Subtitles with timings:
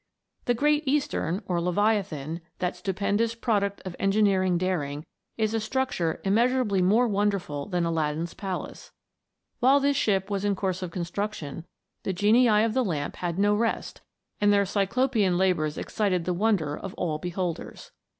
[0.45, 5.05] The Great Eastern, or Leviathan, that stupendous product of engineering daring,
[5.37, 8.91] is a structure immea surably more wonderful than Aladdin's palace.
[9.59, 11.67] While this ship was in course of construction,
[12.01, 14.01] the genii of the lamp had no rest,
[14.41, 17.91] and their Cyclopean labours excited the wonder of all beholders.